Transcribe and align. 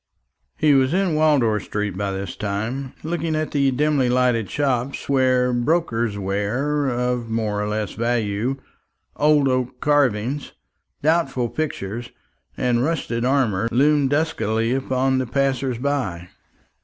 He 0.57 0.73
was 0.73 0.95
in 0.95 1.13
Wardour 1.13 1.59
street 1.59 1.95
by 1.95 2.09
this 2.09 2.35
time, 2.35 2.93
looking 3.03 3.35
at 3.35 3.51
the 3.51 3.69
dimly 3.69 4.09
lighted 4.09 4.49
shops 4.49 5.07
where 5.07 5.53
brokers' 5.53 6.17
ware 6.17 6.89
of 6.89 7.29
more 7.29 7.61
or 7.61 7.67
less 7.67 7.91
value, 7.91 8.55
old 9.15 9.47
oak 9.47 9.79
carvings, 9.79 10.53
doubtful 11.03 11.49
pictures, 11.49 12.09
and 12.57 12.83
rusted 12.83 13.23
armour 13.23 13.69
loomed 13.71 14.09
duskily 14.09 14.73
upon 14.73 15.19
the 15.19 15.27
passer 15.27 15.75
by. 15.75 16.29